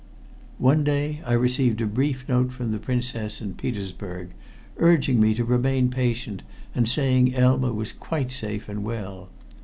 [0.57, 4.29] One day I received a brief note from the Princess in Petersburg,
[4.77, 6.41] urging me to remain patient
[6.73, 9.29] and saying Elma was quite safe and well.